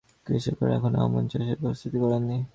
কৃষকেরা 0.27 0.73
এখনো 0.75 0.97
আমন 1.05 1.23
চাষের 1.27 1.47
জমি 1.47 1.55
প্রস্তুত 1.61 1.93
করেনি। 2.01 2.37